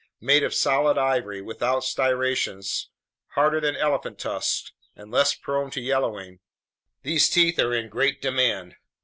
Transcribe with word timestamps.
Made 0.19 0.41
of 0.41 0.55
solid 0.55 0.97
ivory, 0.97 1.43
without 1.43 1.83
striations, 1.83 2.89
harder 3.35 3.61
than 3.61 3.75
elephant 3.75 4.17
tusks, 4.17 4.71
and 4.95 5.11
less 5.11 5.35
prone 5.35 5.69
to 5.69 5.79
yellowing, 5.79 6.39
these 7.03 7.29
teeth 7.29 7.59
are 7.59 7.71
in 7.75 7.87
great 7.87 8.19
demand. 8.19 8.77